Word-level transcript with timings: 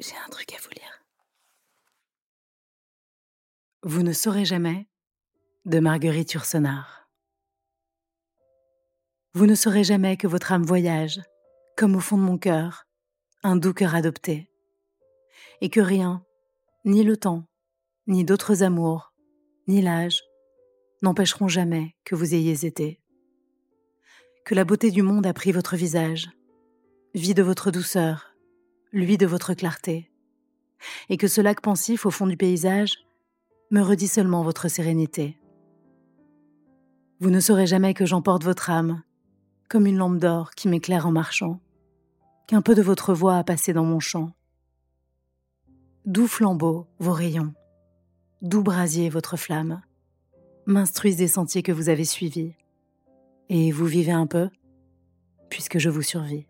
J'ai 0.00 0.16
un 0.26 0.28
truc 0.28 0.52
à 0.52 0.56
vous 0.60 0.70
lire. 0.70 1.04
Vous 3.84 4.02
ne 4.02 4.12
saurez 4.12 4.44
jamais 4.44 4.88
de 5.66 5.78
Marguerite 5.78 6.32
Yourcenar. 6.32 7.08
Vous 9.34 9.46
ne 9.46 9.54
saurez 9.54 9.84
jamais 9.84 10.16
que 10.16 10.26
votre 10.26 10.50
âme 10.52 10.64
voyage, 10.64 11.22
comme 11.76 11.94
au 11.94 12.00
fond 12.00 12.18
de 12.18 12.22
mon 12.22 12.38
cœur, 12.38 12.86
un 13.44 13.54
doux 13.54 13.72
cœur 13.72 13.94
adopté, 13.94 14.50
et 15.60 15.70
que 15.70 15.80
rien, 15.80 16.24
ni 16.84 17.04
le 17.04 17.16
temps, 17.16 17.46
ni 18.08 18.24
d'autres 18.24 18.64
amours, 18.64 19.12
ni 19.68 19.80
l'âge, 19.80 20.22
n'empêcheront 21.02 21.48
jamais 21.48 21.94
que 22.04 22.16
vous 22.16 22.34
ayez 22.34 22.66
été. 22.66 23.00
Que 24.44 24.56
la 24.56 24.64
beauté 24.64 24.90
du 24.90 25.02
monde 25.02 25.26
a 25.26 25.32
pris 25.32 25.52
votre 25.52 25.76
visage, 25.76 26.30
vie 27.14 27.34
de 27.34 27.42
votre 27.42 27.70
douceur, 27.70 28.33
lui 28.94 29.18
de 29.18 29.26
votre 29.26 29.54
clarté, 29.54 30.08
et 31.08 31.16
que 31.16 31.26
ce 31.26 31.40
lac 31.40 31.60
pensif 31.60 32.06
au 32.06 32.10
fond 32.10 32.28
du 32.28 32.36
paysage 32.36 33.04
me 33.72 33.82
redit 33.82 34.06
seulement 34.06 34.42
votre 34.42 34.68
sérénité. 34.68 35.36
Vous 37.18 37.30
ne 37.30 37.40
saurez 37.40 37.66
jamais 37.66 37.92
que 37.92 38.06
j'emporte 38.06 38.44
votre 38.44 38.70
âme, 38.70 39.02
comme 39.68 39.86
une 39.86 39.96
lampe 39.96 40.18
d'or 40.18 40.52
qui 40.52 40.68
m'éclaire 40.68 41.08
en 41.08 41.10
marchant, 41.10 41.60
qu'un 42.46 42.62
peu 42.62 42.76
de 42.76 42.82
votre 42.82 43.14
voix 43.14 43.36
a 43.36 43.44
passé 43.44 43.72
dans 43.72 43.84
mon 43.84 43.98
champ. 43.98 44.32
Doux 46.06 46.28
flambeau 46.28 46.86
vos 47.00 47.12
rayons, 47.12 47.52
doux 48.42 48.62
brasier 48.62 49.08
votre 49.08 49.36
flamme, 49.36 49.82
m'instruisent 50.66 51.16
des 51.16 51.28
sentiers 51.28 51.64
que 51.64 51.72
vous 51.72 51.88
avez 51.88 52.04
suivis, 52.04 52.54
et 53.48 53.72
vous 53.72 53.86
vivez 53.86 54.12
un 54.12 54.28
peu, 54.28 54.50
puisque 55.50 55.78
je 55.78 55.90
vous 55.90 56.02
survis. 56.02 56.46